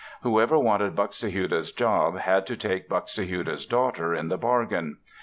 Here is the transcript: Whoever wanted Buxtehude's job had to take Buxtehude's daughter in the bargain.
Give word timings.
Whoever 0.23 0.57
wanted 0.57 0.95
Buxtehude's 0.95 1.71
job 1.71 2.17
had 2.17 2.47
to 2.47 2.57
take 2.57 2.89
Buxtehude's 2.89 3.67
daughter 3.67 4.15
in 4.15 4.29
the 4.29 4.37
bargain. 4.39 4.97